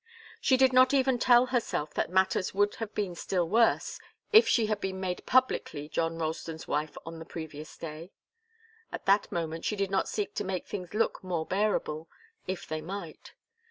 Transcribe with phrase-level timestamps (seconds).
[0.41, 3.99] She did not even tell herself that matters would have been still worse
[4.33, 8.11] if she had been made publicly John Ralston's wife on the previous day.
[8.91, 12.09] At that moment she did not seek to make things look more bearable,
[12.47, 13.33] if they might.